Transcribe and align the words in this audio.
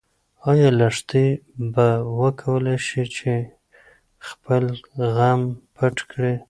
ايا 0.49 0.69
لښتې 0.79 1.25
به 1.73 1.87
وکولی 2.19 2.77
شي 2.87 3.03
چې 3.15 3.33
خپل 4.27 4.63
غم 5.15 5.41
پټ 5.75 5.95
کړي؟ 6.11 6.35